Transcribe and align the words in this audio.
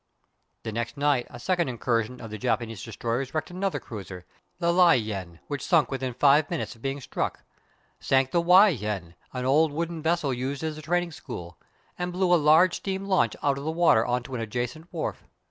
The 0.63 0.71
next 0.71 0.97
night 0.97 1.27
a 1.29 1.39
second 1.39 1.69
incursion 1.69 2.21
of 2.21 2.31
the 2.31 2.39
Japanese 2.39 2.81
destroyers 2.81 3.35
wrecked 3.35 3.51
another 3.51 3.79
cruiser, 3.79 4.25
the 4.57 4.73
Lai 4.73 4.95
Yuen, 4.95 5.39
which 5.45 5.63
sunk 5.63 5.91
within 5.91 6.15
five 6.15 6.49
minutes 6.49 6.73
of 6.75 6.81
being 6.81 6.99
struck; 6.99 7.43
sank 7.99 8.31
the 8.31 8.41
Wei 8.41 8.71
Yuen, 8.71 9.13
an 9.31 9.45
old 9.45 9.71
wooden 9.71 10.01
vessel 10.01 10.33
used 10.33 10.63
as 10.63 10.75
a 10.75 10.81
training 10.81 11.11
school; 11.11 11.59
and 11.99 12.11
blew 12.11 12.33
a 12.33 12.37
large 12.47 12.77
steam 12.77 13.05
launch 13.05 13.35
out 13.43 13.59
of 13.59 13.63
the 13.63 13.69
water 13.71 14.03
on 14.03 14.23
to 14.23 14.33
an 14.33 14.41
adjacent 14.41 14.91
wharf. 14.91 15.23